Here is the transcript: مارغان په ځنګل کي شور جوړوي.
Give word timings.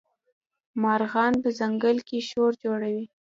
مارغان 0.81 1.33
په 1.43 1.49
ځنګل 1.59 1.97
کي 2.07 2.17
شور 2.29 2.51
جوړوي. 2.63 3.05